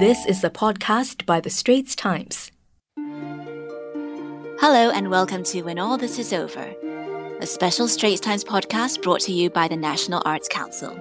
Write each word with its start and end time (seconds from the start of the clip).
This 0.00 0.24
is 0.24 0.42
a 0.42 0.48
podcast 0.48 1.26
by 1.26 1.40
The 1.40 1.50
Straits 1.50 1.94
Times. 1.94 2.50
Hello, 4.58 4.90
and 4.90 5.10
welcome 5.10 5.44
to 5.44 5.60
When 5.60 5.78
All 5.78 5.98
This 5.98 6.18
Is 6.18 6.32
Over, 6.32 6.74
a 7.38 7.46
special 7.46 7.86
Straits 7.86 8.22
Times 8.22 8.42
podcast 8.42 9.02
brought 9.02 9.20
to 9.20 9.32
you 9.34 9.50
by 9.50 9.68
the 9.68 9.76
National 9.76 10.22
Arts 10.24 10.48
Council. 10.48 10.98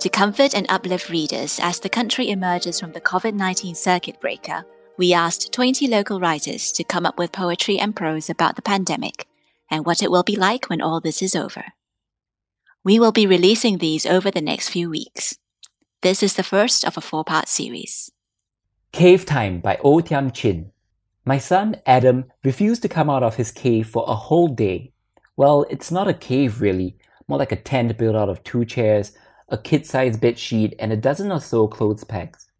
To 0.00 0.08
comfort 0.08 0.54
and 0.54 0.64
uplift 0.70 1.10
readers 1.10 1.60
as 1.62 1.78
the 1.78 1.90
country 1.90 2.30
emerges 2.30 2.80
from 2.80 2.92
the 2.92 3.02
COVID 3.02 3.34
19 3.34 3.74
circuit 3.74 4.18
breaker, 4.18 4.64
we 4.96 5.12
asked 5.12 5.52
20 5.52 5.86
local 5.86 6.20
writers 6.20 6.72
to 6.72 6.84
come 6.84 7.04
up 7.04 7.18
with 7.18 7.32
poetry 7.32 7.78
and 7.78 7.94
prose 7.94 8.30
about 8.30 8.56
the 8.56 8.62
pandemic 8.62 9.26
and 9.70 9.84
what 9.84 10.02
it 10.02 10.10
will 10.10 10.22
be 10.22 10.36
like 10.36 10.70
when 10.70 10.80
all 10.80 11.02
this 11.02 11.20
is 11.20 11.36
over. 11.36 11.66
We 12.82 12.98
will 12.98 13.12
be 13.12 13.26
releasing 13.26 13.76
these 13.76 14.06
over 14.06 14.30
the 14.30 14.40
next 14.40 14.70
few 14.70 14.88
weeks. 14.88 15.36
This 16.04 16.22
is 16.22 16.34
the 16.34 16.42
first 16.42 16.84
of 16.84 16.98
a 16.98 17.00
four 17.00 17.24
part 17.24 17.48
series. 17.48 18.12
Cave 18.92 19.24
Time 19.24 19.60
by 19.60 19.78
O 19.82 20.02
Thiam 20.02 20.34
Chin. 20.34 20.70
My 21.24 21.38
son 21.38 21.76
Adam 21.86 22.26
refused 22.44 22.82
to 22.82 22.90
come 22.90 23.08
out 23.08 23.22
of 23.22 23.36
his 23.36 23.50
cave 23.50 23.88
for 23.88 24.04
a 24.06 24.14
whole 24.14 24.48
day. 24.48 24.92
Well, 25.38 25.64
it's 25.70 25.90
not 25.90 26.06
a 26.06 26.12
cave 26.12 26.60
really, 26.60 26.98
more 27.26 27.38
like 27.38 27.52
a 27.52 27.56
tent 27.56 27.96
built 27.96 28.16
out 28.16 28.28
of 28.28 28.44
two 28.44 28.66
chairs, 28.66 29.12
a 29.48 29.56
kid 29.56 29.86
sized 29.86 30.20
bed 30.20 30.38
sheet, 30.38 30.74
and 30.78 30.92
a 30.92 30.96
dozen 30.98 31.32
or 31.32 31.40
so 31.40 31.66
clothes 31.68 32.04
pegs. 32.04 32.50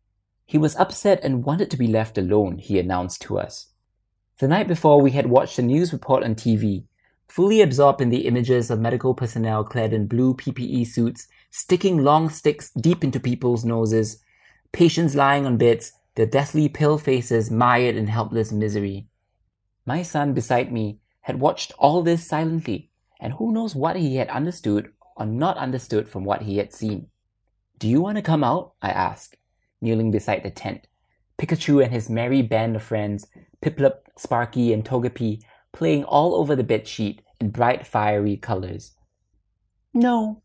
He 0.47 0.57
was 0.57 0.75
upset 0.77 1.21
and 1.23 1.45
wanted 1.45 1.71
to 1.73 1.77
be 1.77 1.87
left 1.87 2.17
alone, 2.17 2.57
he 2.57 2.79
announced 2.79 3.21
to 3.25 3.39
us. 3.39 3.67
The 4.39 4.49
night 4.49 4.69
before, 4.69 5.03
we 5.03 5.11
had 5.11 5.27
watched 5.27 5.59
a 5.59 5.63
news 5.63 5.93
report 5.93 6.25
on 6.25 6.35
TV, 6.35 6.85
fully 7.29 7.61
absorbed 7.61 8.01
in 8.01 8.09
the 8.09 8.27
images 8.27 8.71
of 8.71 8.81
medical 8.81 9.13
personnel 9.13 9.65
clad 9.65 9.93
in 9.93 10.07
blue 10.07 10.33
PPE 10.33 10.87
suits 10.87 11.29
sticking 11.57 12.03
long 12.03 12.29
sticks 12.29 12.73
deep 12.73 13.05
into 13.05 13.21
people's 13.21 13.65
noses, 13.65 14.21
patients 14.73 15.15
lying 15.15 15.47
on 15.47 15.57
beds, 15.57 15.93
their 16.17 16.27
deathly 16.27 16.69
pale 16.69 16.99
faces 16.99 17.49
mired 17.49 17.95
in 17.95 18.09
helpless 18.09 18.51
misery. 18.51 19.07
My 19.87 20.03
son 20.03 20.35
beside 20.35 20.73
me 20.73 20.99
had 21.21 21.39
watched 21.39 21.71
all 21.79 22.03
this 22.03 22.27
silently, 22.27 22.91
and 23.21 23.35
who 23.35 23.53
knows 23.53 23.73
what 23.73 23.95
he 23.95 24.17
had 24.17 24.29
understood 24.31 24.93
or 25.17 25.27
not 25.27 25.57
understood 25.57 26.09
from 26.09 26.25
what 26.25 26.43
he 26.43 26.57
had 26.57 26.73
seen. 26.73 27.07
Do 27.79 27.87
you 27.87 28.01
want 28.01 28.17
to 28.17 28.23
come 28.23 28.43
out? 28.43 28.73
I 28.83 28.91
asked, 28.91 29.37
kneeling 29.81 30.11
beside 30.11 30.43
the 30.43 30.51
tent. 30.51 30.89
Pikachu 31.39 31.85
and 31.85 31.93
his 31.93 32.11
merry 32.11 32.43
band 32.43 32.75
of 32.75 32.83
friends, 32.83 33.29
Piplup, 33.63 33.99
Sparky, 34.19 34.73
and 34.73 34.85
Togepi, 34.85 35.43
playing 35.73 36.03
all 36.03 36.35
over 36.35 36.57
the 36.57 36.65
bedsheet 36.65 37.21
in 37.41 37.51
bright 37.51 37.87
fiery 37.87 38.37
colors. 38.37 38.95
No, 39.93 40.43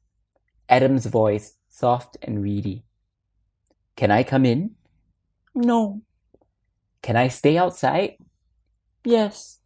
Adam's 0.69 1.07
voice, 1.07 1.55
soft 1.67 2.15
and 2.21 2.43
reedy. 2.43 2.83
Can 3.95 4.11
I 4.11 4.23
come 4.23 4.45
in? 4.45 4.75
No. 5.55 6.01
Can 7.01 7.15
I 7.15 7.27
stay 7.27 7.57
outside? 7.57 8.17
Yes. 9.03 9.59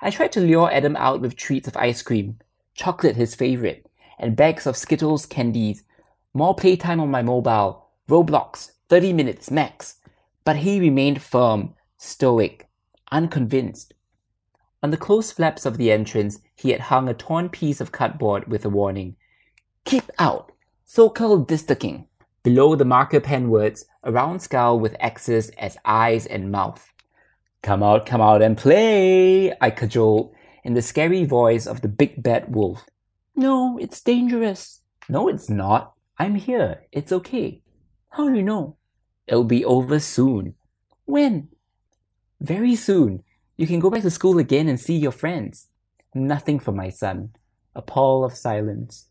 I 0.00 0.10
tried 0.10 0.32
to 0.32 0.40
lure 0.40 0.72
Adam 0.72 0.96
out 0.96 1.20
with 1.20 1.36
treats 1.36 1.68
of 1.68 1.76
ice 1.76 2.02
cream, 2.02 2.38
chocolate 2.74 3.16
his 3.16 3.34
favorite, 3.34 3.86
and 4.18 4.34
bags 4.34 4.66
of 4.66 4.76
Skittles 4.76 5.26
candies, 5.26 5.84
more 6.32 6.54
playtime 6.54 6.98
on 6.98 7.10
my 7.10 7.22
mobile, 7.22 7.90
Roblox, 8.08 8.72
30 8.88 9.12
minutes 9.12 9.50
max. 9.50 9.96
But 10.44 10.56
he 10.56 10.80
remained 10.80 11.22
firm, 11.22 11.74
stoic, 11.98 12.68
unconvinced. 13.12 13.94
On 14.82 14.90
the 14.90 14.96
closed 14.96 15.36
flaps 15.36 15.66
of 15.66 15.76
the 15.76 15.92
entrance, 15.92 16.40
he 16.56 16.70
had 16.70 16.80
hung 16.80 17.08
a 17.08 17.14
torn 17.14 17.48
piece 17.48 17.80
of 17.80 17.92
cardboard 17.92 18.48
with 18.48 18.64
a 18.64 18.70
warning 18.70 19.16
Keep 19.84 20.10
out. 20.18 20.52
So-called 20.84 21.48
districting. 21.48 22.06
Below 22.42 22.74
the 22.74 22.84
marker 22.84 23.20
pen 23.20 23.50
words, 23.50 23.84
a 24.02 24.12
round 24.12 24.42
skull 24.42 24.78
with 24.80 24.96
X's 24.98 25.50
as 25.58 25.76
eyes 25.84 26.26
and 26.26 26.50
mouth. 26.50 26.92
Come 27.62 27.82
out, 27.82 28.06
come 28.06 28.20
out 28.20 28.42
and 28.42 28.58
play, 28.58 29.52
I 29.60 29.70
cajoled 29.70 30.34
in 30.64 30.74
the 30.74 30.82
scary 30.82 31.24
voice 31.24 31.66
of 31.66 31.80
the 31.80 31.88
big 31.88 32.22
bad 32.22 32.52
wolf. 32.54 32.84
No, 33.36 33.78
it's 33.78 34.00
dangerous. 34.00 34.80
No, 35.08 35.28
it's 35.28 35.48
not. 35.48 35.94
I'm 36.18 36.34
here. 36.34 36.82
It's 36.92 37.12
okay. 37.12 37.62
How 38.10 38.28
do 38.28 38.34
you 38.34 38.42
know? 38.42 38.76
It'll 39.26 39.44
be 39.44 39.64
over 39.64 39.98
soon. 39.98 40.54
When? 41.04 41.48
Very 42.40 42.76
soon. 42.76 43.22
You 43.56 43.66
can 43.66 43.80
go 43.80 43.90
back 43.90 44.02
to 44.02 44.10
school 44.10 44.38
again 44.38 44.68
and 44.68 44.78
see 44.78 44.96
your 44.96 45.12
friends. 45.12 45.68
Nothing 46.14 46.58
for 46.58 46.72
my 46.72 46.90
son. 46.90 47.30
A 47.74 47.82
pall 47.82 48.24
of 48.24 48.34
silence. 48.34 49.08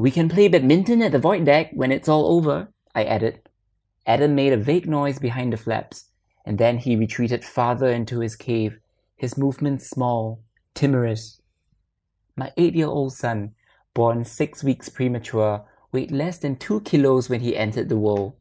We 0.00 0.10
can 0.10 0.30
play 0.30 0.48
badminton 0.48 1.02
at 1.02 1.12
the 1.12 1.18
void 1.18 1.44
deck 1.44 1.72
when 1.74 1.92
it's 1.92 2.08
all 2.08 2.34
over, 2.34 2.72
I 2.94 3.04
added. 3.04 3.42
Adam 4.06 4.34
made 4.34 4.54
a 4.54 4.56
vague 4.56 4.88
noise 4.88 5.18
behind 5.18 5.52
the 5.52 5.58
flaps, 5.58 6.06
and 6.46 6.56
then 6.56 6.78
he 6.78 6.96
retreated 6.96 7.44
farther 7.44 7.90
into 7.90 8.20
his 8.20 8.34
cave, 8.34 8.78
his 9.14 9.36
movements 9.36 9.90
small, 9.90 10.42
timorous. 10.72 11.42
My 12.34 12.50
eight 12.56 12.74
year 12.74 12.86
old 12.86 13.12
son, 13.12 13.52
born 13.92 14.24
six 14.24 14.64
weeks 14.64 14.88
premature, 14.88 15.66
weighed 15.92 16.12
less 16.12 16.38
than 16.38 16.56
two 16.56 16.80
kilos 16.80 17.28
when 17.28 17.42
he 17.42 17.54
entered 17.54 17.90
the 17.90 17.98
world. 17.98 18.32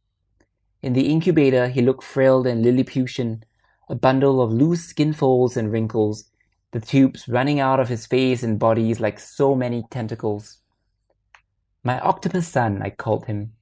In 0.82 0.94
the 0.94 1.10
incubator, 1.12 1.68
he 1.68 1.82
looked 1.82 2.06
frail 2.06 2.48
and 2.48 2.64
Lilliputian, 2.64 3.44
a 3.90 3.96
bundle 3.96 4.42
of 4.42 4.54
loose 4.54 4.86
skin 4.86 5.12
folds 5.12 5.58
and 5.58 5.74
wrinkles, 5.74 6.24
the 6.72 6.80
tubes 6.80 7.28
running 7.28 7.60
out 7.60 7.82
of 7.82 7.90
his 7.90 8.06
face 8.06 8.44
and 8.44 8.58
bodies 8.58 9.02
like 9.02 9.20
so 9.20 9.56
many 9.56 9.84
tentacles. 9.92 10.62
My 11.84 12.00
octopus 12.00 12.48
son, 12.48 12.82
I 12.82 12.90
called 12.90 13.26
him. 13.26 13.54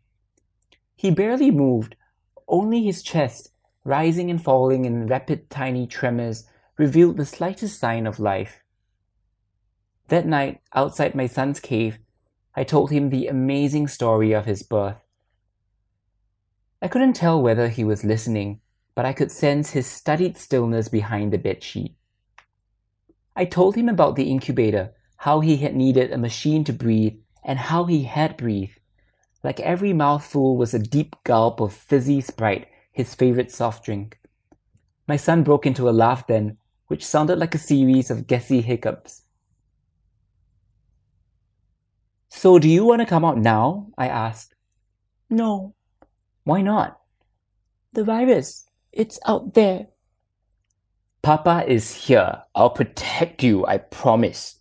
He 0.95 1.11
barely 1.11 1.51
moved, 1.51 1.95
only 2.47 2.83
his 2.83 3.03
chest, 3.03 3.51
rising 3.83 4.31
and 4.31 4.43
falling 4.43 4.85
in 4.85 5.07
rapid 5.07 5.49
tiny 5.49 5.85
tremors, 5.85 6.45
revealed 6.77 7.17
the 7.17 7.25
slightest 7.25 7.79
sign 7.79 8.07
of 8.07 8.19
life. 8.19 8.61
That 10.07 10.25
night, 10.25 10.61
outside 10.73 11.15
my 11.15 11.27
son's 11.27 11.59
cave, 11.59 11.99
I 12.55 12.63
told 12.63 12.91
him 12.91 13.09
the 13.09 13.27
amazing 13.27 13.87
story 13.87 14.33
of 14.33 14.45
his 14.45 14.63
birth. 14.63 15.03
I 16.81 16.87
couldn't 16.87 17.13
tell 17.13 17.41
whether 17.41 17.69
he 17.69 17.83
was 17.83 18.03
listening, 18.03 18.61
but 18.95 19.05
I 19.05 19.13
could 19.13 19.31
sense 19.31 19.71
his 19.71 19.85
studied 19.85 20.37
stillness 20.37 20.89
behind 20.89 21.31
the 21.31 21.37
bedsheet. 21.37 21.93
I 23.35 23.45
told 23.45 23.75
him 23.75 23.87
about 23.87 24.15
the 24.15 24.31
incubator, 24.31 24.93
how 25.17 25.41
he 25.41 25.57
had 25.57 25.75
needed 25.75 26.11
a 26.11 26.17
machine 26.17 26.63
to 26.63 26.73
breathe, 26.73 27.19
and 27.47 27.57
how 27.57 27.85
he 27.85 28.03
had 28.03 28.37
breathed. 28.37 28.79
Like 29.43 29.59
every 29.61 29.93
mouthful 29.93 30.57
was 30.57 30.73
a 30.73 30.79
deep 30.79 31.15
gulp 31.23 31.61
of 31.61 31.73
fizzy 31.73 32.19
Sprite, 32.19 32.67
his 32.91 33.15
favorite 33.15 33.51
soft 33.51 33.85
drink. 33.85 34.19
My 35.07 35.15
son 35.15 35.43
broke 35.43 35.65
into 35.65 35.89
a 35.89 35.91
laugh 35.91 36.27
then, 36.27 36.57
which 36.87 37.05
sounded 37.05 37.39
like 37.39 37.55
a 37.55 37.57
series 37.57 38.11
of 38.11 38.27
guessy 38.27 38.59
hiccups. 38.61 39.23
So, 42.27 42.59
do 42.59 42.67
you 42.67 42.83
want 42.83 42.99
to 43.01 43.05
come 43.05 43.23
out 43.23 43.37
now? 43.37 43.87
I 43.97 44.09
asked. 44.09 44.53
No. 45.29 45.73
Why 46.43 46.61
not? 46.61 46.99
The 47.93 48.03
virus. 48.03 48.65
It's 48.91 49.17
out 49.25 49.53
there. 49.53 49.87
Papa 51.21 51.63
is 51.67 51.93
here. 51.93 52.43
I'll 52.53 52.69
protect 52.69 53.43
you, 53.43 53.65
I 53.65 53.77
promise. 53.77 54.57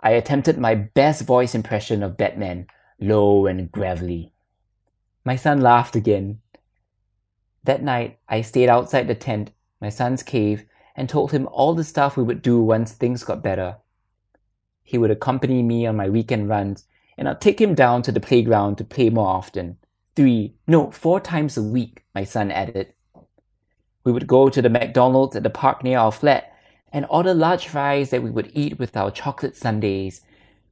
I 0.00 0.10
attempted 0.10 0.58
my 0.58 0.74
best 0.74 1.22
voice 1.22 1.54
impression 1.54 2.02
of 2.02 2.16
Batman, 2.16 2.66
low 3.00 3.46
and 3.46 3.70
gravelly. 3.70 4.32
My 5.24 5.36
son 5.36 5.60
laughed 5.60 5.96
again. 5.96 6.40
That 7.64 7.82
night, 7.82 8.18
I 8.28 8.42
stayed 8.42 8.68
outside 8.68 9.08
the 9.08 9.14
tent, 9.14 9.50
my 9.80 9.88
son's 9.88 10.22
cave, 10.22 10.64
and 10.94 11.08
told 11.08 11.32
him 11.32 11.48
all 11.50 11.74
the 11.74 11.84
stuff 11.84 12.16
we 12.16 12.22
would 12.22 12.42
do 12.42 12.60
once 12.60 12.92
things 12.92 13.24
got 13.24 13.42
better. 13.42 13.76
He 14.82 14.98
would 14.98 15.10
accompany 15.10 15.62
me 15.62 15.86
on 15.86 15.96
my 15.96 16.08
weekend 16.08 16.48
runs, 16.48 16.86
and 17.18 17.28
I'd 17.28 17.40
take 17.40 17.60
him 17.60 17.74
down 17.74 18.02
to 18.02 18.12
the 18.12 18.20
playground 18.20 18.76
to 18.78 18.84
play 18.84 19.10
more 19.10 19.28
often. 19.28 19.78
Three, 20.14 20.54
no, 20.66 20.90
four 20.90 21.20
times 21.20 21.56
a 21.56 21.62
week, 21.62 22.04
my 22.14 22.24
son 22.24 22.50
added. 22.50 22.92
We 24.04 24.12
would 24.12 24.26
go 24.26 24.48
to 24.48 24.62
the 24.62 24.70
McDonald's 24.70 25.34
at 25.34 25.42
the 25.42 25.50
park 25.50 25.82
near 25.82 25.98
our 25.98 26.12
flat 26.12 26.52
and 26.96 27.04
all 27.04 27.22
the 27.22 27.34
large 27.34 27.68
fries 27.68 28.08
that 28.08 28.22
we 28.22 28.30
would 28.30 28.50
eat 28.54 28.78
with 28.78 28.96
our 28.96 29.10
chocolate 29.10 29.54
sundaes. 29.54 30.22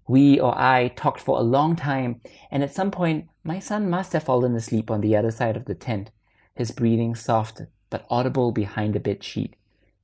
We 0.08 0.40
or 0.40 0.56
I 0.56 0.88
talked 0.88 1.20
for 1.20 1.38
a 1.38 1.42
long 1.42 1.76
time, 1.76 2.22
and 2.50 2.62
at 2.62 2.72
some 2.72 2.90
point, 2.90 3.28
my 3.44 3.58
son 3.58 3.90
must 3.90 4.14
have 4.14 4.22
fallen 4.22 4.56
asleep 4.56 4.90
on 4.90 5.02
the 5.02 5.14
other 5.16 5.30
side 5.30 5.54
of 5.54 5.66
the 5.66 5.74
tent, 5.74 6.10
his 6.54 6.70
breathing 6.70 7.14
soft 7.14 7.60
but 7.90 8.06
audible 8.08 8.52
behind 8.52 8.94
the 8.94 9.00
bed 9.00 9.22
sheet, 9.22 9.54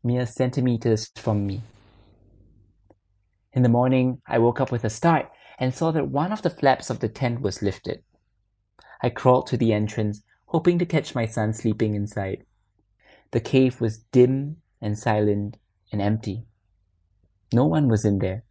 mere 0.04 0.26
centimeters 0.26 1.10
from 1.16 1.46
me. 1.46 1.62
In 3.54 3.62
the 3.62 3.70
morning, 3.70 4.20
I 4.26 4.36
woke 4.40 4.60
up 4.60 4.70
with 4.70 4.84
a 4.84 4.90
start 4.90 5.30
and 5.58 5.74
saw 5.74 5.90
that 5.90 6.08
one 6.08 6.32
of 6.32 6.42
the 6.42 6.50
flaps 6.50 6.90
of 6.90 7.00
the 7.00 7.08
tent 7.08 7.40
was 7.40 7.62
lifted. 7.62 8.02
I 9.02 9.08
crawled 9.08 9.46
to 9.46 9.56
the 9.56 9.72
entrance, 9.72 10.20
hoping 10.48 10.78
to 10.80 10.84
catch 10.84 11.14
my 11.14 11.24
son 11.24 11.54
sleeping 11.54 11.94
inside. 11.94 12.44
The 13.30 13.40
cave 13.40 13.80
was 13.80 13.96
dim 13.96 14.58
and 14.82 14.98
silent 14.98 15.56
and 15.92 16.00
empty. 16.00 16.44
No 17.52 17.64
one 17.64 17.88
was 17.88 18.04
in 18.04 18.18
there. 18.18 18.44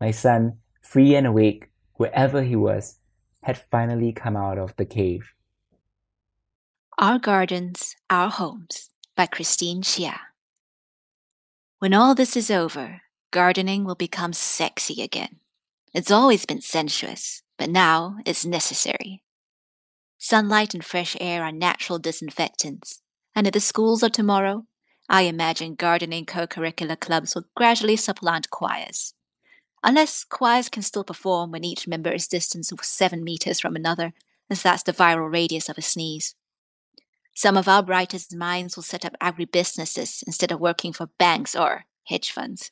My 0.00 0.10
son, 0.10 0.58
free 0.82 1.14
and 1.14 1.26
awake, 1.26 1.68
wherever 1.94 2.42
he 2.42 2.56
was, 2.56 2.98
had 3.42 3.58
finally 3.58 4.12
come 4.12 4.36
out 4.36 4.58
of 4.58 4.74
the 4.76 4.84
cave. 4.84 5.32
Our 6.98 7.18
Gardens, 7.18 7.94
Our 8.08 8.30
Homes 8.30 8.90
by 9.14 9.26
Christine 9.26 9.82
Chia. 9.82 10.20
When 11.78 11.92
all 11.92 12.14
this 12.14 12.36
is 12.36 12.50
over, 12.50 13.02
gardening 13.30 13.84
will 13.84 13.94
become 13.94 14.32
sexy 14.32 15.02
again. 15.02 15.40
It's 15.92 16.10
always 16.10 16.46
been 16.46 16.62
sensuous, 16.62 17.42
but 17.58 17.70
now 17.70 18.16
it's 18.24 18.44
necessary. 18.44 19.22
Sunlight 20.18 20.74
and 20.74 20.84
fresh 20.84 21.16
air 21.20 21.44
are 21.44 21.52
natural 21.52 21.98
disinfectants, 21.98 23.00
and 23.34 23.46
at 23.46 23.52
the 23.52 23.60
schools 23.60 24.02
of 24.02 24.12
tomorrow, 24.12 24.64
I 25.08 25.22
imagine 25.22 25.76
gardening 25.76 26.26
co 26.26 26.46
curricular 26.46 26.98
clubs 26.98 27.34
will 27.34 27.44
gradually 27.54 27.96
supplant 27.96 28.50
choirs. 28.50 29.14
Unless 29.82 30.24
choirs 30.24 30.68
can 30.68 30.82
still 30.82 31.04
perform 31.04 31.52
when 31.52 31.64
each 31.64 31.86
member 31.86 32.10
is 32.10 32.26
distanced 32.26 32.72
seven 32.84 33.22
meters 33.22 33.60
from 33.60 33.76
another, 33.76 34.12
as 34.50 34.62
that's 34.62 34.82
the 34.82 34.92
viral 34.92 35.32
radius 35.32 35.68
of 35.68 35.78
a 35.78 35.82
sneeze. 35.82 36.34
Some 37.34 37.56
of 37.56 37.68
our 37.68 37.82
brightest 37.82 38.34
minds 38.34 38.76
will 38.76 38.82
set 38.82 39.04
up 39.04 39.16
agribusinesses 39.20 40.24
instead 40.26 40.50
of 40.50 40.58
working 40.58 40.92
for 40.92 41.10
banks 41.18 41.54
or 41.54 41.84
hedge 42.04 42.32
funds. 42.32 42.70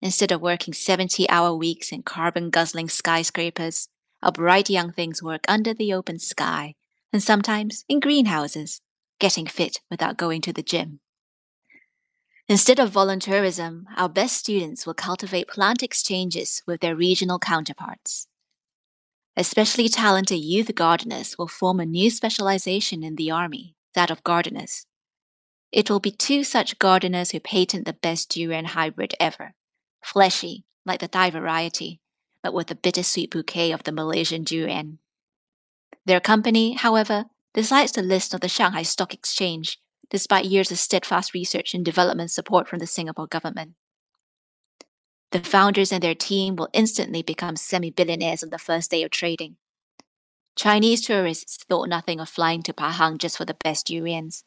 Instead 0.00 0.32
of 0.32 0.40
working 0.40 0.72
70 0.72 1.28
hour 1.28 1.54
weeks 1.54 1.92
in 1.92 2.02
carbon 2.02 2.50
guzzling 2.50 2.88
skyscrapers, 2.88 3.88
our 4.22 4.32
bright 4.32 4.70
young 4.70 4.90
things 4.90 5.22
work 5.22 5.44
under 5.46 5.74
the 5.74 5.92
open 5.92 6.18
sky 6.18 6.74
and 7.12 7.22
sometimes 7.22 7.84
in 7.88 8.00
greenhouses, 8.00 8.80
getting 9.18 9.46
fit 9.46 9.80
without 9.90 10.16
going 10.16 10.40
to 10.40 10.52
the 10.52 10.62
gym. 10.62 11.00
Instead 12.50 12.80
of 12.80 12.90
volunteerism, 12.90 13.84
our 13.96 14.08
best 14.08 14.36
students 14.36 14.84
will 14.84 14.92
cultivate 14.92 15.46
plant 15.46 15.84
exchanges 15.84 16.64
with 16.66 16.80
their 16.80 16.96
regional 16.96 17.38
counterparts. 17.38 18.26
Especially 19.36 19.88
talented 19.88 20.40
youth 20.40 20.74
gardeners 20.74 21.38
will 21.38 21.46
form 21.46 21.78
a 21.78 21.86
new 21.86 22.10
specialization 22.10 23.04
in 23.04 23.14
the 23.14 23.30
Army 23.30 23.76
that 23.94 24.10
of 24.10 24.24
gardeners. 24.24 24.84
It 25.70 25.88
will 25.88 26.00
be 26.00 26.10
two 26.10 26.42
such 26.42 26.80
gardeners 26.80 27.30
who 27.30 27.38
patent 27.38 27.84
the 27.84 27.92
best 27.92 28.30
durian 28.30 28.64
hybrid 28.64 29.14
ever, 29.20 29.54
fleshy, 30.02 30.64
like 30.84 30.98
the 30.98 31.06
Thai 31.06 31.30
variety, 31.30 32.00
but 32.42 32.52
with 32.52 32.66
the 32.66 32.74
bittersweet 32.74 33.30
bouquet 33.30 33.70
of 33.70 33.84
the 33.84 33.92
Malaysian 33.92 34.42
durian. 34.42 34.98
Their 36.04 36.18
company, 36.18 36.72
however, 36.72 37.26
decides 37.54 37.92
to 37.92 38.02
list 38.02 38.34
on 38.34 38.40
the 38.40 38.48
Shanghai 38.48 38.82
Stock 38.82 39.14
Exchange, 39.14 39.78
despite 40.10 40.44
years 40.44 40.70
of 40.70 40.78
steadfast 40.78 41.32
research 41.32 41.72
and 41.72 41.84
development 41.84 42.30
support 42.30 42.68
from 42.68 42.80
the 42.80 42.86
Singapore 42.86 43.26
government. 43.26 43.74
The 45.30 45.40
founders 45.40 45.92
and 45.92 46.02
their 46.02 46.14
team 46.14 46.56
will 46.56 46.68
instantly 46.72 47.22
become 47.22 47.54
semi 47.56 47.90
billionaires 47.90 48.42
on 48.42 48.50
the 48.50 48.58
first 48.58 48.90
day 48.90 49.04
of 49.04 49.10
trading. 49.10 49.56
Chinese 50.56 51.00
tourists 51.00 51.64
thought 51.68 51.88
nothing 51.88 52.18
of 52.18 52.28
flying 52.28 52.62
to 52.64 52.72
Pahang 52.72 53.16
just 53.16 53.38
for 53.38 53.44
the 53.44 53.54
best 53.54 53.86
durians. 53.86 54.44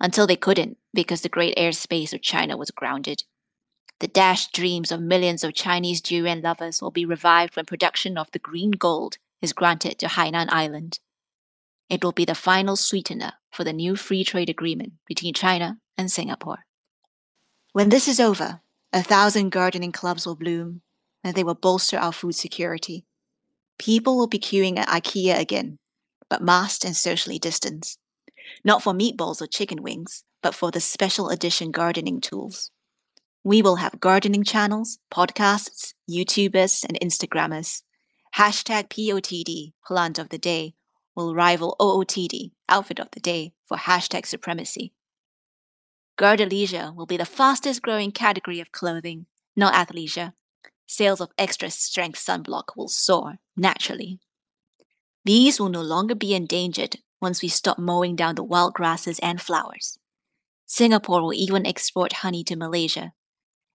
Until 0.00 0.26
they 0.26 0.36
couldn't, 0.36 0.78
because 0.92 1.22
the 1.22 1.28
great 1.28 1.56
airspace 1.56 2.12
of 2.12 2.22
China 2.22 2.56
was 2.56 2.70
grounded. 2.70 3.24
The 4.00 4.08
dashed 4.08 4.52
dreams 4.52 4.92
of 4.92 5.00
millions 5.00 5.42
of 5.42 5.54
Chinese 5.54 6.00
durian 6.00 6.42
lovers 6.42 6.80
will 6.80 6.90
be 6.90 7.04
revived 7.04 7.56
when 7.56 7.64
production 7.64 8.16
of 8.16 8.30
the 8.30 8.38
green 8.38 8.72
gold 8.72 9.18
is 9.42 9.52
granted 9.52 9.98
to 9.98 10.06
Hainan 10.06 10.48
Island. 10.50 11.00
It 11.90 12.02
will 12.02 12.12
be 12.12 12.24
the 12.24 12.34
final 12.34 12.76
sweetener 12.76 13.34
for 13.54 13.64
the 13.64 13.72
new 13.72 13.94
free 13.94 14.24
trade 14.24 14.50
agreement 14.50 14.94
between 15.06 15.32
China 15.32 15.78
and 15.96 16.10
Singapore. 16.10 16.66
When 17.72 17.88
this 17.88 18.08
is 18.08 18.20
over, 18.20 18.60
a 18.92 19.02
thousand 19.02 19.50
gardening 19.50 19.92
clubs 19.92 20.26
will 20.26 20.36
bloom, 20.36 20.82
and 21.22 21.34
they 21.34 21.44
will 21.44 21.54
bolster 21.54 21.96
our 21.96 22.12
food 22.12 22.34
security. 22.34 23.04
People 23.78 24.16
will 24.16 24.26
be 24.26 24.38
queuing 24.38 24.78
at 24.78 24.88
IKEA 24.88 25.38
again, 25.38 25.78
but 26.28 26.42
masked 26.42 26.84
and 26.84 26.96
socially 26.96 27.38
distanced. 27.38 27.98
Not 28.64 28.82
for 28.82 28.92
meatballs 28.92 29.40
or 29.40 29.46
chicken 29.46 29.82
wings, 29.82 30.24
but 30.42 30.54
for 30.54 30.70
the 30.70 30.80
special 30.80 31.30
edition 31.30 31.70
gardening 31.70 32.20
tools. 32.20 32.70
We 33.42 33.62
will 33.62 33.76
have 33.76 34.00
gardening 34.00 34.44
channels, 34.44 34.98
podcasts, 35.12 35.94
YouTubers, 36.10 36.84
and 36.84 36.98
Instagrammers. 37.00 37.82
Hashtag 38.36 38.88
POTD, 38.88 39.72
plant 39.86 40.18
of 40.18 40.30
the 40.30 40.38
day, 40.38 40.74
will 41.14 41.34
rival 41.34 41.76
OOTD, 41.78 42.50
outfit 42.68 42.98
of 42.98 43.10
the 43.12 43.20
day, 43.20 43.52
for 43.64 43.76
hashtag 43.76 44.26
supremacy. 44.26 44.92
Gardeleisure 46.18 46.94
will 46.94 47.06
be 47.06 47.16
the 47.16 47.24
fastest 47.24 47.82
growing 47.82 48.12
category 48.12 48.60
of 48.60 48.72
clothing, 48.72 49.26
not 49.56 49.74
athleisure, 49.74 50.32
sales 50.86 51.20
of 51.20 51.30
extra 51.38 51.70
strength 51.70 52.18
sunblock 52.18 52.76
will 52.76 52.88
soar 52.88 53.38
naturally. 53.56 54.20
These 55.24 55.58
will 55.58 55.70
no 55.70 55.82
longer 55.82 56.14
be 56.14 56.34
endangered 56.34 56.98
once 57.20 57.42
we 57.42 57.48
stop 57.48 57.78
mowing 57.78 58.14
down 58.14 58.34
the 58.34 58.44
wild 58.44 58.74
grasses 58.74 59.18
and 59.20 59.40
flowers. 59.40 59.98
Singapore 60.66 61.22
will 61.22 61.34
even 61.34 61.66
export 61.66 62.14
honey 62.14 62.44
to 62.44 62.56
Malaysia. 62.56 63.12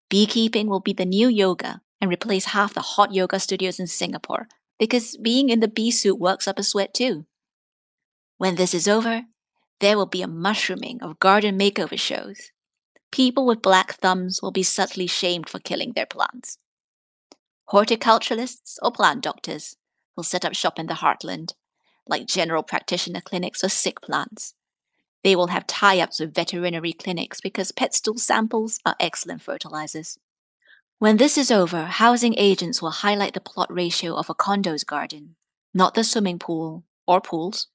Beekeeping 0.09 0.67
will 0.69 0.79
be 0.79 0.93
the 0.93 1.05
new 1.05 1.27
yoga 1.27 1.81
and 1.99 2.09
replace 2.09 2.45
half 2.45 2.73
the 2.73 2.81
hot 2.81 3.13
yoga 3.13 3.39
studios 3.39 3.79
in 3.79 3.87
Singapore 3.87 4.47
because 4.77 5.17
being 5.17 5.49
in 5.49 5.59
the 5.59 5.67
bee 5.67 5.91
suit 5.91 6.19
works 6.19 6.47
up 6.47 6.57
a 6.59 6.63
sweat 6.63 6.93
too. 6.93 7.25
When 8.39 8.55
this 8.55 8.73
is 8.73 8.87
over, 8.87 9.23
there 9.81 9.97
will 9.97 10.05
be 10.05 10.21
a 10.21 10.27
mushrooming 10.27 11.03
of 11.03 11.19
garden 11.19 11.59
makeover 11.59 11.99
shows. 11.99 12.51
People 13.11 13.45
with 13.45 13.61
black 13.61 13.95
thumbs 13.95 14.39
will 14.41 14.51
be 14.51 14.63
subtly 14.63 15.07
shamed 15.07 15.49
for 15.49 15.59
killing 15.59 15.91
their 15.93 16.05
plants. 16.05 16.57
Horticulturalists 17.69 18.77
or 18.81 18.93
plant 18.93 19.23
doctors 19.23 19.75
will 20.15 20.23
set 20.23 20.45
up 20.45 20.55
shop 20.55 20.79
in 20.79 20.87
the 20.87 20.93
heartland, 20.93 21.51
like 22.07 22.27
general 22.27 22.63
practitioner 22.63 23.19
clinics 23.19 23.59
for 23.59 23.67
sick 23.67 23.99
plants. 24.01 24.53
They 25.21 25.35
will 25.35 25.47
have 25.47 25.67
tie 25.67 25.99
ups 25.99 26.21
with 26.21 26.33
veterinary 26.33 26.93
clinics 26.93 27.41
because 27.41 27.73
pet 27.73 27.93
stool 27.93 28.17
samples 28.17 28.79
are 28.85 28.95
excellent 29.01 29.41
fertilizers. 29.41 30.17
When 30.97 31.17
this 31.17 31.37
is 31.37 31.51
over, 31.51 31.87
housing 31.87 32.35
agents 32.37 32.81
will 32.81 32.91
highlight 32.91 33.33
the 33.33 33.41
plot 33.41 33.67
ratio 33.69 34.15
of 34.15 34.29
a 34.29 34.33
condo's 34.33 34.85
garden, 34.85 35.35
not 35.73 35.93
the 35.93 36.05
swimming 36.05 36.39
pool 36.39 36.85
or 37.05 37.19
pools. 37.19 37.67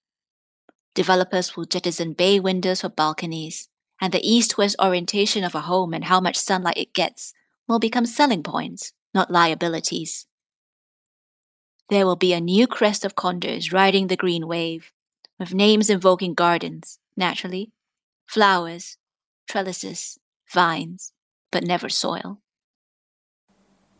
Developers 0.95 1.57
will 1.57 1.65
jettison 1.65 2.13
bay 2.13 2.39
windows 2.39 2.83
for 2.83 2.89
balconies, 2.89 3.69
and 4.01 4.13
the 4.13 4.27
east 4.29 4.57
west 4.57 4.77
orientation 4.81 5.45
of 5.45 5.55
a 5.55 5.63
home 5.63 5.93
and 5.93 6.05
how 6.05 6.21
much 6.21 6.37
sunlight 6.37 6.77
it 6.77 6.93
gets 6.93 7.33
will 7.67 7.79
become 7.79 8.07
selling 8.07 8.43
points 8.43 8.93
not 9.15 9.31
liabilities. 9.31 10.27
There 11.89 12.05
will 12.05 12.17
be 12.17 12.33
a 12.33 12.41
new 12.41 12.67
crest 12.67 13.05
of 13.05 13.15
condos 13.15 13.73
riding 13.73 14.09
the 14.09 14.17
green 14.17 14.49
wave, 14.49 14.91
with 15.39 15.55
names 15.55 15.89
invoking 15.89 16.35
gardens, 16.35 16.99
naturally, 17.17 17.71
flowers, 18.27 18.97
trellises, 19.49 20.19
vines, 20.53 21.13
but 21.53 21.63
never 21.63 21.89
soil. 21.89 22.41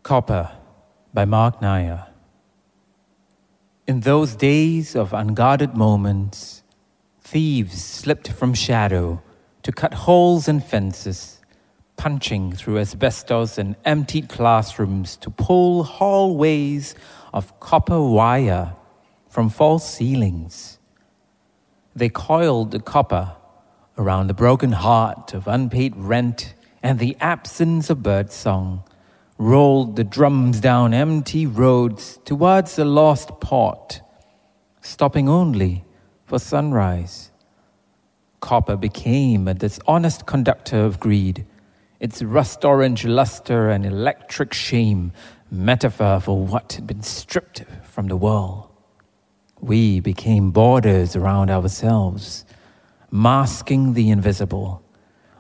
Copper 0.03 0.51
by 1.13 1.25
Marc 1.25 1.63
Nair. 1.63 2.09
In 3.87 4.01
those 4.01 4.35
days 4.35 4.97
of 4.97 5.13
unguarded 5.13 5.77
moments, 5.77 6.64
thieves 7.35 7.83
slipped 7.83 8.31
from 8.31 8.55
shadow 8.55 9.21
to 9.61 9.73
cut 9.73 9.93
holes 9.93 10.47
in 10.47 10.61
fences 10.61 11.41
punching 11.97 12.53
through 12.53 12.79
asbestos 12.79 13.59
and 13.59 13.75
emptied 13.85 14.29
classrooms 14.29 15.17
to 15.17 15.29
pull 15.31 15.83
hallways 15.83 16.95
of 17.33 17.59
copper 17.59 18.01
wire 18.01 18.73
from 19.29 19.51
false 19.51 19.97
ceilings. 19.97 20.79
They 21.97 22.09
coiled 22.09 22.71
the 22.71 22.79
copper 22.79 23.35
around 23.99 24.29
the 24.29 24.35
broken 24.35 24.71
heart 24.71 25.35
of 25.35 25.49
unpaid 25.49 25.97
rent 25.97 26.55
and 26.85 27.01
the 27.01 27.17
absence 27.21 27.91
of 27.91 28.01
birdsong, 28.01 28.85
rolled 29.39 29.97
the 29.97 30.05
drums 30.05 30.61
down 30.61 30.95
empty 30.95 31.47
roads 31.47 32.17
towards 32.25 32.77
the 32.77 32.85
lost 32.85 33.31
port, 33.41 34.03
stopping 34.81 35.29
only 35.29 35.85
for 36.25 36.39
sunrise. 36.39 37.31
Copper 38.41 38.77
became 38.77 39.49
a 39.49 39.55
dishonest 39.55 40.27
conductor 40.27 40.85
of 40.85 41.01
greed 41.01 41.47
its 42.05 42.23
rust 42.23 42.67
orange 42.67 43.07
luster 43.07 43.71
and 43.71 43.87
electric 43.87 44.53
shame, 44.53 45.11
metaphor 45.51 46.21
for 46.21 46.45
what 46.45 46.75
had 46.75 46.87
been 46.87 47.03
stripped 47.03 47.65
from 47.83 48.09
the 48.09 48.17
world. 48.17 48.69
We 49.61 50.01
became 50.01 50.51
borders 50.51 51.17
around 51.17 51.51
ourselves, 51.51 52.45
masking 53.11 53.95
the 53.95 54.11
invisible. 54.11 54.83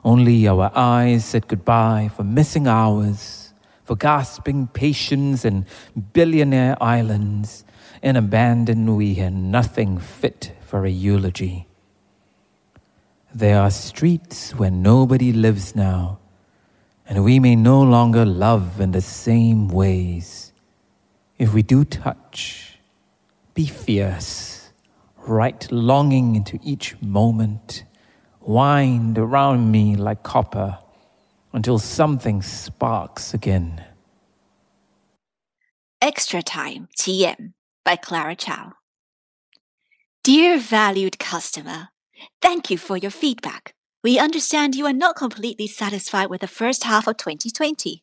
Only 0.04 0.48
our 0.48 0.70
eyes 0.74 1.26
said 1.26 1.48
goodbye 1.48 2.10
for 2.16 2.24
missing 2.24 2.66
hours, 2.66 3.52
for 3.84 3.94
gasping 3.94 4.68
patience 4.68 5.44
and 5.44 5.66
billionaire 6.14 6.82
islands. 6.82 7.64
In 8.04 8.16
abandon, 8.16 8.96
we 8.96 9.14
had 9.14 9.32
nothing 9.32 9.96
fit 9.96 10.52
for 10.60 10.84
a 10.84 10.90
eulogy. 10.90 11.66
There 13.34 13.58
are 13.58 13.70
streets 13.70 14.54
where 14.54 14.70
nobody 14.70 15.32
lives 15.32 15.74
now 15.74 16.18
and 17.08 17.24
we 17.24 17.40
may 17.40 17.56
no 17.56 17.80
longer 17.80 18.26
love 18.26 18.78
in 18.78 18.92
the 18.92 19.00
same 19.00 19.68
ways. 19.68 20.52
If 21.38 21.54
we 21.54 21.62
do 21.62 21.82
touch, 21.82 22.78
be 23.54 23.64
fierce, 23.64 24.70
write 25.26 25.72
longing 25.72 26.36
into 26.36 26.58
each 26.62 27.00
moment, 27.00 27.84
wind 28.42 29.16
around 29.16 29.72
me 29.72 29.96
like 29.96 30.22
copper 30.22 30.78
until 31.54 31.78
something 31.78 32.42
sparks 32.42 33.32
again. 33.32 33.82
Extra 36.02 36.42
Time 36.42 36.88
TM 36.98 37.54
by 37.84 37.96
Clara 37.96 38.34
Chow. 38.34 38.72
Dear 40.22 40.58
valued 40.58 41.18
customer, 41.18 41.88
thank 42.40 42.70
you 42.70 42.78
for 42.78 42.96
your 42.96 43.10
feedback. 43.10 43.74
We 44.02 44.18
understand 44.18 44.74
you 44.74 44.86
are 44.86 44.92
not 44.92 45.16
completely 45.16 45.66
satisfied 45.66 46.30
with 46.30 46.40
the 46.40 46.46
first 46.46 46.84
half 46.84 47.06
of 47.06 47.16
2020. 47.16 48.02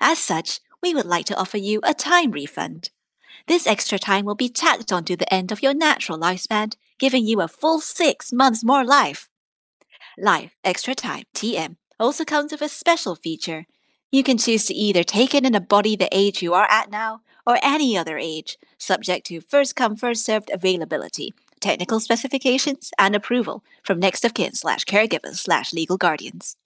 As 0.00 0.18
such, 0.18 0.60
we 0.82 0.94
would 0.94 1.06
like 1.06 1.26
to 1.26 1.36
offer 1.36 1.58
you 1.58 1.80
a 1.82 1.94
time 1.94 2.30
refund. 2.30 2.90
This 3.46 3.66
extra 3.66 3.98
time 3.98 4.24
will 4.24 4.34
be 4.34 4.48
tacked 4.48 4.92
onto 4.92 5.16
the 5.16 5.32
end 5.32 5.50
of 5.50 5.62
your 5.62 5.74
natural 5.74 6.18
lifespan, 6.18 6.74
giving 6.98 7.26
you 7.26 7.40
a 7.40 7.48
full 7.48 7.80
six 7.80 8.32
months 8.32 8.62
more 8.62 8.84
life. 8.84 9.28
Life 10.18 10.56
Extra 10.62 10.94
Time 10.94 11.24
TM 11.34 11.76
also 11.98 12.24
comes 12.24 12.52
with 12.52 12.62
a 12.62 12.68
special 12.68 13.14
feature. 13.14 13.66
You 14.12 14.22
can 14.22 14.36
choose 14.36 14.66
to 14.66 14.74
either 14.74 15.02
take 15.02 15.34
it 15.34 15.46
and 15.46 15.56
embody 15.56 15.96
the 15.96 16.08
age 16.12 16.42
you 16.42 16.52
are 16.52 16.70
at 16.70 16.90
now 16.90 17.22
or 17.46 17.58
any 17.62 17.96
other 17.96 18.18
age, 18.18 18.58
subject 18.76 19.26
to 19.26 19.40
first 19.40 19.74
come 19.74 19.96
first 19.96 20.24
served 20.24 20.50
availability, 20.52 21.32
technical 21.60 21.98
specifications, 21.98 22.90
and 22.98 23.16
approval 23.16 23.64
from 23.82 23.98
next 23.98 24.22
of 24.26 24.34
kin 24.34 24.52
slash 24.52 24.84
caregivers 24.84 25.36
slash 25.36 25.72
legal 25.72 25.96
guardians. 25.96 26.56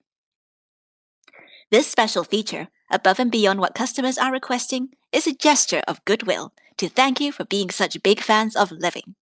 This 1.71 1.87
special 1.87 2.25
feature, 2.25 2.67
above 2.91 3.21
and 3.21 3.31
beyond 3.31 3.61
what 3.61 3.76
customers 3.76 4.19
are 4.19 4.33
requesting, 4.33 4.88
is 5.12 5.29
a 5.29 5.33
gesture 5.33 5.83
of 5.87 6.05
goodwill 6.05 6.53
to 6.79 6.88
thank 6.88 7.21
you 7.21 7.31
for 7.31 7.45
being 7.45 7.71
such 7.71 8.03
big 8.03 8.21
fans 8.21 8.57
of 8.57 8.73
living. 8.73 9.15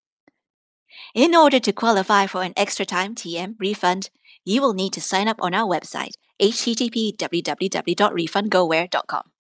In 1.15 1.35
order 1.35 1.61
to 1.61 1.73
qualify 1.73 2.27
for 2.27 2.43
an 2.43 2.55
extra 2.57 2.87
time 2.87 3.15
TM 3.15 3.57
refund, 3.59 4.09
you 4.47 4.63
will 4.63 4.75
need 4.75 4.95
to 4.95 5.01
sign 5.01 5.29
up 5.29 5.37
on 5.41 5.55
our 5.55 5.69
website, 5.69 6.15
http 6.41 7.17
www.refundgoware.com. 7.17 9.31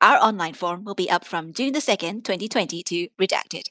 Our 0.00 0.18
online 0.18 0.54
form 0.54 0.84
will 0.84 0.94
be 0.94 1.10
up 1.10 1.24
from 1.24 1.52
June 1.52 1.72
the 1.72 1.78
2nd, 1.78 2.24
2020 2.24 2.82
to 2.82 3.08
redacted. 3.20 3.68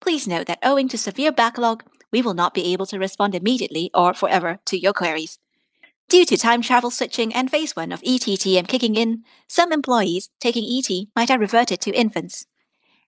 Please 0.00 0.26
note 0.26 0.46
that 0.46 0.58
owing 0.62 0.88
to 0.88 0.98
severe 0.98 1.32
backlog, 1.32 1.84
we 2.10 2.22
will 2.22 2.34
not 2.34 2.54
be 2.54 2.72
able 2.72 2.86
to 2.86 2.98
respond 2.98 3.34
immediately 3.34 3.90
or 3.94 4.14
forever 4.14 4.58
to 4.66 4.78
your 4.78 4.92
queries. 4.92 5.38
Due 6.08 6.24
to 6.24 6.36
time 6.36 6.60
travel 6.60 6.90
switching 6.90 7.32
and 7.32 7.50
phase 7.50 7.76
1 7.76 7.92
of 7.92 8.02
ETTM 8.02 8.66
kicking 8.66 8.96
in, 8.96 9.22
some 9.46 9.72
employees 9.72 10.30
taking 10.40 10.64
ET 10.64 10.90
might 11.14 11.28
have 11.28 11.38
reverted 11.38 11.80
to 11.80 11.92
infants. 11.92 12.46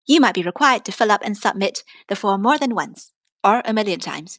You 0.07 0.21
might 0.21 0.35
be 0.35 0.43
required 0.43 0.85
to 0.85 0.93
fill 0.93 1.11
up 1.11 1.23
and 1.25 1.37
submit 1.37 1.83
the 2.09 2.15
form 2.15 2.43
more 2.43 2.59
than 2.59 2.77
once, 2.77 3.13
or 3.43 3.63
a 3.65 3.73
million 3.73 3.99
times. 3.99 4.39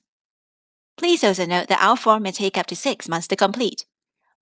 Please 0.95 1.23
also 1.23 1.45
note 1.45 1.67
that 1.67 1.83
our 1.83 1.97
form 1.97 2.23
may 2.23 2.31
take 2.31 2.57
up 2.57 2.67
to 2.67 2.75
six 2.75 3.09
months 3.09 3.27
to 3.27 3.35
complete. 3.35 3.85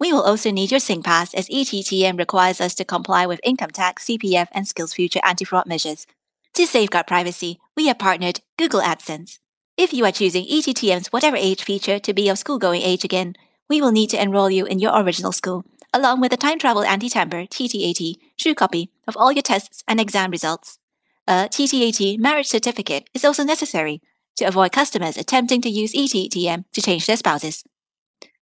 We 0.02 0.12
will 0.12 0.24
also 0.24 0.50
need 0.50 0.72
your 0.72 0.80
SingPass 0.80 1.36
as 1.36 1.48
ETTM 1.48 2.18
requires 2.18 2.60
us 2.60 2.74
to 2.74 2.84
comply 2.84 3.28
with 3.28 3.40
income 3.44 3.70
tax, 3.70 4.06
CPF, 4.06 4.48
and 4.52 4.66
SkillsFuture 4.66 5.20
anti-fraud 5.24 5.68
measures. 5.68 6.08
To 6.56 6.66
safeguard 6.66 7.06
privacy, 7.06 7.60
we 7.78 7.86
have 7.86 8.00
partnered 8.00 8.40
Google 8.58 8.82
AdSense. 8.82 9.38
If 9.78 9.94
you 9.94 10.04
are 10.06 10.12
choosing 10.12 10.46
ETTM's 10.46 11.14
whatever 11.14 11.38
age 11.38 11.64
feature 11.64 12.00
to 12.00 12.14
be 12.16 12.30
of 12.30 12.40
school-going 12.40 12.82
age 12.82 13.04
again, 13.04 13.36
we 13.70 13.80
will 13.80 13.92
need 13.92 14.10
to 14.10 14.20
enroll 14.20 14.50
you 14.50 14.66
in 14.66 14.80
your 14.80 15.00
original 15.00 15.32
school, 15.32 15.66
along 15.94 16.20
with 16.20 16.34
a 16.34 16.38
time 16.38 16.58
travel 16.58 16.84
anti-tamper 16.84 17.44
TTAT 17.46 18.16
true 18.40 18.56
copy 18.56 18.90
of 19.08 19.16
all 19.16 19.32
your 19.32 19.44
tests 19.44 19.84
and 19.88 20.00
exam 20.00 20.32
results. 20.32 20.80
A 21.28 21.48
TTAT 21.48 22.18
marriage 22.18 22.48
certificate 22.48 23.08
is 23.14 23.24
also 23.24 23.44
necessary 23.44 24.02
to 24.38 24.46
avoid 24.46 24.72
customers 24.72 25.16
attempting 25.16 25.62
to 25.62 25.70
use 25.70 25.94
ETTM 25.94 26.66
to 26.74 26.82
change 26.82 27.06
their 27.06 27.18
spouses. 27.18 27.64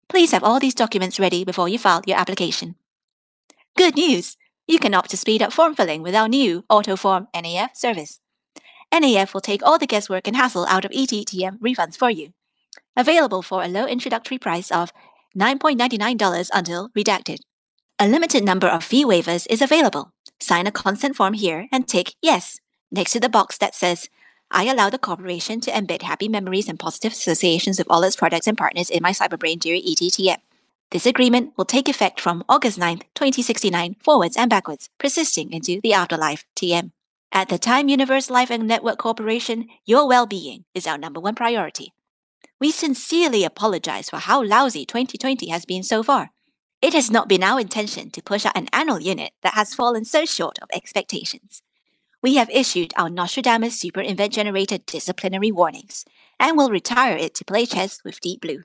Please 0.09 0.33
have 0.33 0.45
all 0.45 0.61
these 0.61 0.75
documents 0.75 1.19
ready 1.19 1.45
before 1.45 1.69
you 1.69 1.79
file 1.79 2.03
your 2.07 2.19
application. 2.19 2.77
Good 3.77 3.97
news! 3.97 4.37
You 4.67 4.79
can 4.79 4.95
opt 4.95 5.11
to 5.11 5.17
speed 5.17 5.43
up 5.43 5.53
form 5.53 5.75
filling 5.75 6.03
with 6.03 6.15
our 6.15 6.29
new 6.29 6.65
AutoForm 6.71 7.27
NAF 7.35 7.77
service. 7.77 8.21
NAF 8.93 9.35
will 9.35 9.41
take 9.41 9.63
all 9.63 9.79
the 9.79 9.87
guesswork 9.87 10.27
and 10.27 10.37
hassle 10.37 10.67
out 10.67 10.85
of 10.85 10.91
ETTM 10.93 11.59
refunds 11.59 11.97
for 11.97 12.11
you. 12.11 12.33
Available 12.97 13.43
for 13.43 13.63
a 13.63 13.69
low 13.69 13.87
introductory 13.87 14.39
price 14.39 14.71
of 14.71 14.93
$9.99 15.37 16.51
until 16.53 16.89
redacted. 16.91 17.39
A 17.99 18.09
limited 18.09 18.45
number 18.45 18.69
of 18.69 18.85
fee 18.85 19.05
waivers 19.05 19.47
is 19.51 19.61
available. 19.61 20.13
Sign 20.41 20.67
a 20.67 20.73
consent 20.73 21.17
form 21.17 21.35
here 21.35 21.67
and 21.73 21.87
tick 21.87 22.15
Yes 22.23 22.61
next 22.91 23.13
to 23.13 23.21
the 23.21 23.29
box 23.29 23.59
that 23.59 23.75
says 23.75 24.09
I 24.51 24.65
allow 24.65 24.91
the 24.91 24.99
corporation 24.99 25.61
to 25.63 25.73
embed 25.73 26.03
happy 26.03 26.29
memories 26.29 26.69
and 26.69 26.79
positive 26.79 27.13
associations 27.13 27.79
with 27.79 27.89
all 27.91 28.05
its 28.05 28.17
products 28.17 28.47
and 28.47 28.57
partners 28.57 28.91
in 28.91 29.03
my 29.03 29.11
cyberbrain 29.11 29.59
during 29.59 29.83
ETTM. 29.83 30.39
This 30.93 31.05
agreement 31.05 31.53
will 31.57 31.65
take 31.65 31.89
effect 31.89 32.21
from 32.21 32.45
August 32.49 32.79
9, 32.79 32.99
2069, 33.17 33.97
forwards 33.99 34.37
and 34.37 34.49
backwards, 34.49 34.89
persisting 34.99 35.53
into 35.53 35.81
the 35.83 35.93
afterlife 35.93 36.45
TM. 36.55 36.93
At 37.33 37.49
the 37.49 37.59
Time 37.59 37.89
Universe 37.89 38.31
Life 38.31 38.51
and 38.51 38.69
Network 38.69 38.99
Corporation, 38.99 39.69
your 39.85 40.07
well 40.07 40.27
being 40.27 40.65
is 40.75 40.87
our 40.87 40.97
number 40.97 41.19
one 41.19 41.35
priority. 41.35 41.93
We 42.61 42.71
sincerely 42.71 43.43
apologize 43.43 44.09
for 44.09 44.19
how 44.19 44.45
lousy 44.45 44.87
2020 44.87 45.49
has 45.49 45.65
been 45.65 45.83
so 45.83 46.05
far. 46.05 46.31
It 46.81 46.95
has 46.95 47.11
not 47.11 47.29
been 47.29 47.43
our 47.43 47.59
intention 47.59 48.11
to 48.11 48.23
push 48.23 48.47
out 48.47 48.57
an 48.57 48.69
annual 48.73 49.01
unit 49.01 49.33
that 49.43 49.55
has 49.55 49.75
fallen 49.75 50.05
so 50.05 50.25
short 50.25 50.59
of 50.63 50.69
expectations 50.73 51.63
we 52.27 52.35
have 52.35 52.51
issued 52.51 52.93
our 52.97 53.09
Nostradamus 53.09 53.79
Super 53.79 54.03
Event 54.03 54.33
Generator 54.33 54.79
disciplinary 54.79 55.53
warnings 55.53 56.05
and 56.41 56.57
will 56.57 56.71
retire 56.71 57.17
it 57.17 57.35
to 57.37 57.45
play 57.45 57.67
chess 57.67 58.03
with 58.05 58.21
Deep 58.21 58.41
Blue. 58.41 58.65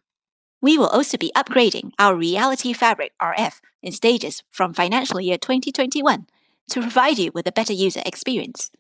We 0.63 0.80
will 0.80 0.88
also 0.88 1.15
be 1.15 1.32
upgrading 1.36 1.91
our 2.00 2.15
Reality 2.15 2.74
Fabric 2.74 3.12
RF 3.22 3.60
in 3.84 3.91
stages 3.91 4.41
from 4.50 4.74
financial 4.74 5.22
year 5.22 5.38
2021 5.38 6.25
to 6.72 6.82
provide 6.82 7.20
you 7.20 7.30
with 7.36 7.46
a 7.46 7.51
better 7.51 7.72
user 7.72 8.01
experience. 8.03 8.72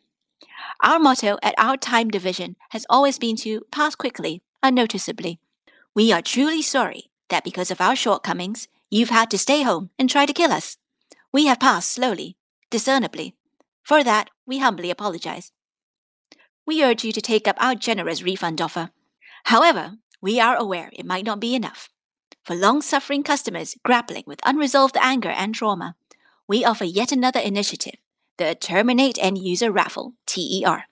Our 0.83 0.97
motto 0.97 1.37
at 1.43 1.53
our 1.59 1.77
time 1.77 2.09
division 2.09 2.55
has 2.69 2.87
always 2.89 3.19
been 3.19 3.35
to 3.35 3.61
pass 3.71 3.93
quickly, 3.93 4.41
unnoticeably. 4.63 5.37
We 5.93 6.11
are 6.11 6.23
truly 6.23 6.63
sorry 6.63 7.11
that 7.29 7.43
because 7.43 7.69
of 7.69 7.81
our 7.81 7.95
shortcomings, 7.95 8.67
you've 8.89 9.09
had 9.09 9.29
to 9.29 9.37
stay 9.37 9.61
home 9.61 9.91
and 9.99 10.09
try 10.09 10.25
to 10.25 10.33
kill 10.33 10.51
us. 10.51 10.77
We 11.31 11.45
have 11.45 11.59
passed 11.59 11.91
slowly, 11.91 12.35
discernibly, 12.71 13.35
for 13.83 14.03
that, 14.03 14.29
we 14.51 14.57
humbly 14.57 14.91
apologize. 14.91 15.53
We 16.67 16.83
urge 16.83 17.05
you 17.05 17.13
to 17.13 17.21
take 17.21 17.47
up 17.47 17.55
our 17.57 17.73
generous 17.73 18.21
refund 18.21 18.59
offer. 18.59 18.89
However, 19.45 19.93
we 20.21 20.41
are 20.41 20.57
aware 20.57 20.89
it 20.91 21.05
might 21.05 21.25
not 21.25 21.39
be 21.39 21.55
enough. 21.55 21.87
For 22.43 22.53
long 22.53 22.81
suffering 22.81 23.23
customers 23.23 23.77
grappling 23.85 24.25
with 24.27 24.41
unresolved 24.43 24.97
anger 24.99 25.29
and 25.29 25.55
trauma, 25.55 25.95
we 26.49 26.65
offer 26.65 26.83
yet 26.83 27.13
another 27.13 27.39
initiative, 27.39 27.95
the 28.35 28.53
Terminate 28.53 29.17
End 29.21 29.37
User 29.37 29.71
Raffle, 29.71 30.15
TER. 30.25 30.83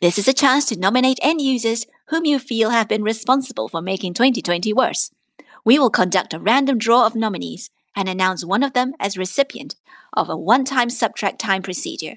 This 0.00 0.16
is 0.16 0.26
a 0.26 0.32
chance 0.32 0.64
to 0.66 0.78
nominate 0.78 1.18
end 1.20 1.42
users 1.42 1.84
whom 2.06 2.24
you 2.24 2.38
feel 2.38 2.70
have 2.70 2.88
been 2.88 3.02
responsible 3.02 3.68
for 3.68 3.82
making 3.82 4.14
2020 4.14 4.72
worse. 4.72 5.10
We 5.66 5.78
will 5.78 5.90
conduct 5.90 6.32
a 6.32 6.40
random 6.40 6.78
draw 6.78 7.04
of 7.04 7.14
nominees 7.14 7.68
and 7.94 8.08
announce 8.08 8.42
one 8.42 8.62
of 8.62 8.72
them 8.72 8.94
as 8.98 9.18
recipient 9.18 9.74
of 10.14 10.30
a 10.30 10.36
one-time 10.38 10.88
subtract 10.88 11.38
time 11.38 11.60
procedure. 11.60 12.16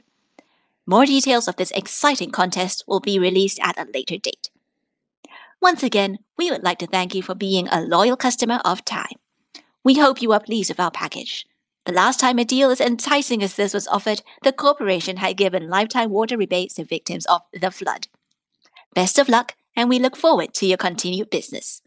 More 0.85 1.05
details 1.05 1.47
of 1.47 1.55
this 1.55 1.71
exciting 1.71 2.31
contest 2.31 2.83
will 2.87 2.99
be 2.99 3.17
released 3.17 3.59
at 3.61 3.77
a 3.77 3.87
later 3.93 4.17
date. 4.17 4.49
Once 5.61 5.81
again, 5.81 6.19
we 6.37 6.51
would 6.51 6.63
like 6.63 6.79
to 6.79 6.87
thank 6.87 7.15
you 7.15 7.23
for 7.23 7.35
being 7.35 7.69
a 7.69 7.81
loyal 7.81 8.17
customer 8.17 8.59
of 8.65 8.83
Time. 8.83 9.15
We 9.83 9.95
hope 9.95 10.21
you 10.21 10.33
are 10.33 10.41
pleased 10.41 10.69
with 10.69 10.79
our 10.79 10.91
package. 10.91 11.45
The 11.85 11.93
last 11.93 12.19
time 12.19 12.39
a 12.39 12.45
deal 12.45 12.69
as 12.69 12.81
enticing 12.81 13.41
as 13.43 13.55
this 13.55 13.73
was 13.73 13.87
offered, 13.87 14.21
the 14.41 14.51
corporation 14.51 15.17
had 15.17 15.37
given 15.37 15.69
lifetime 15.69 16.11
water 16.11 16.37
rebates 16.37 16.75
to 16.75 16.85
victims 16.85 17.25
of 17.25 17.41
the 17.53 17.71
flood. 17.71 18.07
Best 18.93 19.17
of 19.17 19.29
luck, 19.29 19.55
and 19.75 19.89
we 19.89 19.99
look 19.99 20.15
forward 20.17 20.53
to 20.55 20.65
your 20.65 20.77
continued 20.77 21.29
business. 21.29 21.81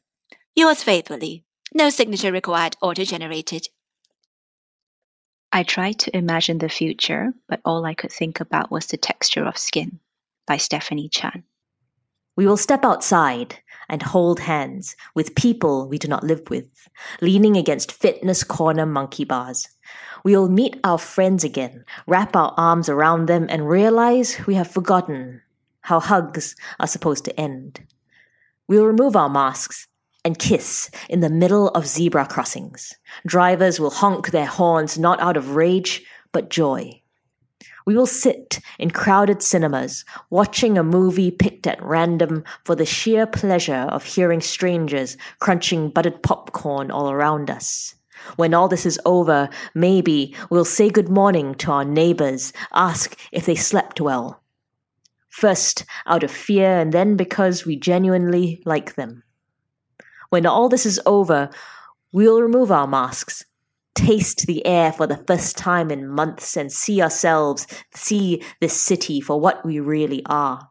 Yours 0.54 0.82
faithfully. 0.82 1.44
No 1.74 1.90
signature 1.90 2.32
required, 2.32 2.76
auto 2.80 3.04
generated. 3.04 3.68
I 5.56 5.62
tried 5.62 5.98
to 6.00 6.14
imagine 6.14 6.58
the 6.58 6.68
future, 6.68 7.32
but 7.48 7.62
all 7.64 7.86
I 7.86 7.94
could 7.94 8.12
think 8.12 8.40
about 8.40 8.70
was 8.70 8.88
the 8.88 8.98
texture 8.98 9.42
of 9.42 9.56
skin 9.56 10.00
by 10.46 10.58
Stephanie 10.58 11.08
Chan. 11.08 11.44
We 12.36 12.46
will 12.46 12.58
step 12.58 12.84
outside 12.84 13.58
and 13.88 14.02
hold 14.02 14.38
hands 14.38 14.96
with 15.14 15.34
people 15.34 15.88
we 15.88 15.96
do 15.96 16.08
not 16.08 16.24
live 16.24 16.42
with, 16.50 16.86
leaning 17.22 17.56
against 17.56 17.90
fitness 17.90 18.44
corner 18.44 18.84
monkey 18.84 19.24
bars. 19.24 19.66
We 20.24 20.36
will 20.36 20.50
meet 20.50 20.78
our 20.84 20.98
friends 20.98 21.42
again, 21.42 21.86
wrap 22.06 22.36
our 22.36 22.52
arms 22.58 22.90
around 22.90 23.24
them, 23.24 23.46
and 23.48 23.66
realize 23.66 24.38
we 24.46 24.56
have 24.56 24.70
forgotten 24.70 25.40
how 25.80 26.00
hugs 26.00 26.54
are 26.80 26.86
supposed 26.86 27.24
to 27.24 27.40
end. 27.40 27.80
We 28.68 28.76
will 28.76 28.86
remove 28.88 29.16
our 29.16 29.30
masks 29.30 29.88
and 30.26 30.40
kiss 30.40 30.90
in 31.08 31.20
the 31.20 31.30
middle 31.30 31.68
of 31.68 31.86
zebra 31.86 32.26
crossings. 32.26 32.92
Drivers 33.26 33.78
will 33.78 33.90
honk 33.90 34.32
their 34.32 34.44
horns 34.44 34.98
not 34.98 35.20
out 35.20 35.36
of 35.36 35.54
rage, 35.54 36.04
but 36.32 36.50
joy. 36.50 37.00
We 37.86 37.94
will 37.94 38.06
sit 38.06 38.58
in 38.80 38.90
crowded 38.90 39.40
cinemas, 39.40 40.04
watching 40.30 40.76
a 40.76 40.82
movie 40.82 41.30
picked 41.30 41.68
at 41.68 41.80
random 41.80 42.42
for 42.64 42.74
the 42.74 42.84
sheer 42.84 43.24
pleasure 43.24 43.86
of 43.90 44.02
hearing 44.02 44.40
strangers 44.40 45.16
crunching 45.38 45.90
buttered 45.90 46.20
popcorn 46.24 46.90
all 46.90 47.08
around 47.08 47.48
us. 47.48 47.94
When 48.34 48.52
all 48.52 48.66
this 48.66 48.84
is 48.84 48.98
over, 49.04 49.48
maybe 49.76 50.34
we'll 50.50 50.64
say 50.64 50.90
good 50.90 51.08
morning 51.08 51.54
to 51.56 51.70
our 51.70 51.84
neighbors, 51.84 52.52
ask 52.74 53.16
if 53.30 53.46
they 53.46 53.54
slept 53.54 54.00
well. 54.00 54.42
First 55.28 55.84
out 56.06 56.24
of 56.24 56.32
fear, 56.32 56.80
and 56.80 56.92
then 56.92 57.14
because 57.14 57.64
we 57.64 57.76
genuinely 57.76 58.60
like 58.64 58.96
them. 58.96 59.22
When 60.30 60.46
all 60.46 60.68
this 60.68 60.86
is 60.86 61.00
over, 61.06 61.50
we'll 62.12 62.40
remove 62.40 62.70
our 62.70 62.86
masks, 62.86 63.44
taste 63.94 64.46
the 64.46 64.64
air 64.66 64.92
for 64.92 65.06
the 65.06 65.22
first 65.26 65.56
time 65.56 65.90
in 65.90 66.08
months, 66.08 66.56
and 66.56 66.70
see 66.72 67.00
ourselves, 67.02 67.66
see 67.94 68.42
this 68.60 68.78
city 68.80 69.20
for 69.20 69.40
what 69.40 69.64
we 69.64 69.80
really 69.80 70.22
are. 70.26 70.68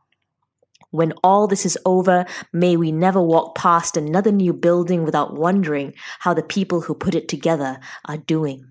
When 0.92 1.14
all 1.24 1.48
this 1.48 1.66
is 1.66 1.78
over, 1.86 2.26
may 2.54 2.78
we 2.78 2.92
never 2.92 3.22
walk 3.22 3.56
past 3.56 3.98
another 3.98 4.32
new 4.32 4.54
building 4.54 5.04
without 5.04 5.36
wondering 5.36 5.94
how 6.20 6.34
the 6.34 6.44
people 6.44 6.80
who 6.80 6.96
put 6.96 7.16
it 7.16 7.28
together 7.28 7.80
are 8.06 8.18
doing. 8.18 8.66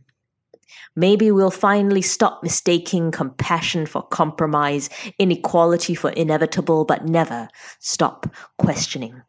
Maybe 0.97 1.31
we'll 1.31 1.51
finally 1.51 2.03
stop 2.03 2.43
mistaking 2.43 3.11
compassion 3.11 3.85
for 3.85 4.03
compromise, 4.03 4.89
inequality 5.19 5.95
for 5.95 6.11
inevitable, 6.11 6.85
but 6.85 7.05
never 7.05 7.49
stop 7.81 8.33
questioning. 8.59 9.21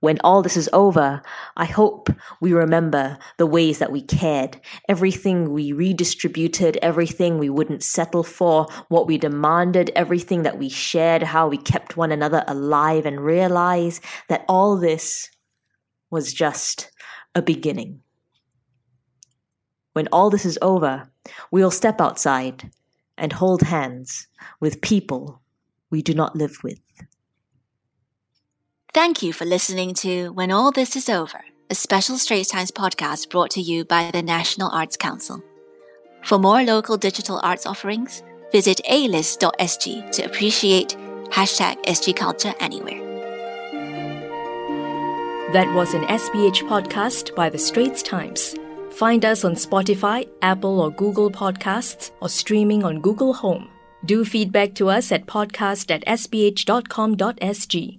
When 0.00 0.18
all 0.22 0.42
this 0.42 0.56
is 0.56 0.70
over, 0.72 1.22
I 1.56 1.64
hope 1.64 2.08
we 2.40 2.52
remember 2.52 3.18
the 3.36 3.46
ways 3.46 3.80
that 3.80 3.90
we 3.90 4.00
cared, 4.00 4.60
everything 4.88 5.52
we 5.52 5.72
redistributed, 5.72 6.78
everything 6.82 7.38
we 7.38 7.50
wouldn't 7.50 7.82
settle 7.82 8.22
for, 8.22 8.68
what 8.88 9.08
we 9.08 9.18
demanded, 9.18 9.90
everything 9.96 10.44
that 10.44 10.56
we 10.56 10.68
shared, 10.68 11.24
how 11.24 11.48
we 11.48 11.56
kept 11.56 11.96
one 11.96 12.12
another 12.12 12.44
alive, 12.46 13.06
and 13.06 13.20
realize 13.20 14.00
that 14.28 14.44
all 14.48 14.76
this 14.76 15.30
was 16.10 16.32
just 16.32 16.92
a 17.34 17.42
beginning. 17.42 18.00
When 19.94 20.06
all 20.12 20.30
this 20.30 20.46
is 20.46 20.60
over, 20.62 21.10
we'll 21.50 21.72
step 21.72 22.00
outside 22.00 22.70
and 23.16 23.32
hold 23.32 23.62
hands 23.62 24.28
with 24.60 24.80
people 24.80 25.42
we 25.90 26.02
do 26.02 26.14
not 26.14 26.36
live 26.36 26.58
with. 26.62 26.78
Thank 28.94 29.22
you 29.22 29.32
for 29.34 29.44
listening 29.44 29.92
to 29.96 30.32
When 30.32 30.50
All 30.50 30.72
This 30.72 30.96
Is 30.96 31.10
Over, 31.10 31.44
a 31.68 31.74
special 31.74 32.16
Straits 32.16 32.48
Times 32.48 32.70
podcast 32.70 33.28
brought 33.28 33.50
to 33.50 33.60
you 33.60 33.84
by 33.84 34.10
the 34.10 34.22
National 34.22 34.70
Arts 34.70 34.96
Council. 34.96 35.42
For 36.24 36.38
more 36.38 36.62
local 36.62 36.96
digital 36.96 37.38
arts 37.42 37.66
offerings, 37.66 38.22
visit 38.50 38.80
a-list.sg 38.88 40.10
to 40.12 40.22
appreciate 40.22 40.96
hashtag 41.30 41.84
SG 41.84 42.16
Culture 42.16 42.54
anywhere. 42.60 43.04
That 45.52 45.72
was 45.74 45.92
an 45.92 46.04
SPH 46.04 46.66
podcast 46.66 47.34
by 47.34 47.50
the 47.50 47.58
Straits 47.58 48.02
Times. 48.02 48.54
Find 48.92 49.22
us 49.24 49.44
on 49.44 49.52
Spotify, 49.52 50.26
Apple 50.40 50.80
or 50.80 50.90
Google 50.90 51.30
Podcasts, 51.30 52.10
or 52.20 52.30
streaming 52.30 52.84
on 52.84 53.00
Google 53.00 53.34
Home. 53.34 53.68
Do 54.06 54.24
feedback 54.24 54.74
to 54.76 54.88
us 54.88 55.12
at 55.12 55.26
podcast 55.26 55.90
at 55.90 56.04
sph.com.sg. 56.06 57.98